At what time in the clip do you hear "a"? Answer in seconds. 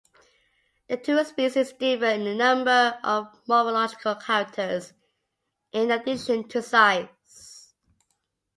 2.25-2.33